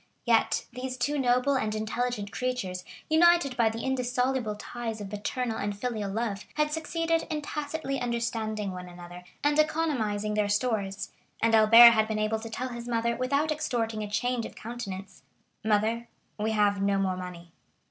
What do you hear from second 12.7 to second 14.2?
mother without extorting a